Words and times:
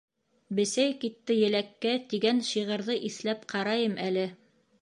«Бесәй 0.59 0.95
китте 1.03 1.35
еләккә...» 1.41 1.93
тигән 2.15 2.43
шиғырҙы 2.51 2.99
иҫләп 3.11 3.47
ҡарайым 3.55 3.99
әле. 4.11 4.29